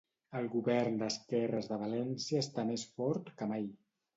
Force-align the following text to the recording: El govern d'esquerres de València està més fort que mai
El 0.37 0.45
govern 0.53 0.95
d'esquerres 1.01 1.69
de 1.73 1.79
València 1.83 2.43
està 2.47 2.67
més 2.73 2.89
fort 2.97 3.31
que 3.43 3.53
mai 3.53 3.71